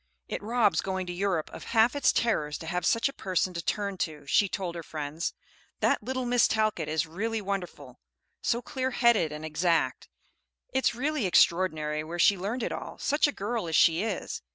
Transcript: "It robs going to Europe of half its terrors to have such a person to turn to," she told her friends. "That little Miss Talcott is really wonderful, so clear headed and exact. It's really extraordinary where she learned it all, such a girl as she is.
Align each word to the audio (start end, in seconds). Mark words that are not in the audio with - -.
"It 0.27 0.41
robs 0.41 0.81
going 0.81 1.05
to 1.05 1.13
Europe 1.13 1.51
of 1.53 1.63
half 1.77 1.95
its 1.95 2.11
terrors 2.11 2.57
to 2.57 2.65
have 2.65 2.87
such 2.87 3.07
a 3.07 3.13
person 3.13 3.53
to 3.53 3.61
turn 3.63 3.99
to," 3.99 4.25
she 4.25 4.49
told 4.49 4.73
her 4.73 4.81
friends. 4.81 5.31
"That 5.79 6.01
little 6.01 6.25
Miss 6.25 6.47
Talcott 6.47 6.87
is 6.87 7.05
really 7.05 7.39
wonderful, 7.39 7.99
so 8.41 8.63
clear 8.63 8.89
headed 8.89 9.31
and 9.31 9.45
exact. 9.45 10.09
It's 10.73 10.95
really 10.95 11.27
extraordinary 11.27 12.03
where 12.03 12.17
she 12.17 12.35
learned 12.35 12.63
it 12.63 12.71
all, 12.71 12.97
such 12.97 13.27
a 13.27 13.31
girl 13.31 13.67
as 13.67 13.75
she 13.75 14.01
is. 14.01 14.41